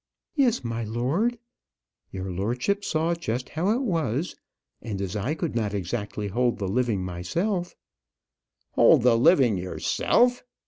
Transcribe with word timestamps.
"Yes, 0.33 0.63
my 0.63 0.83
lord. 0.83 1.37
Your 2.09 2.31
lordship 2.31 2.83
saw 2.83 3.13
just 3.13 3.49
how 3.49 3.69
it 3.69 3.83
was; 3.83 4.35
and, 4.81 4.99
as 4.99 5.15
I 5.15 5.35
could 5.35 5.55
not 5.55 5.75
exactly 5.75 6.29
hold 6.29 6.57
the 6.57 6.67
living 6.67 7.05
myself" 7.05 7.75
"Hold 8.71 9.03
the 9.03 9.15
living 9.15 9.59
yourself! 9.59 10.43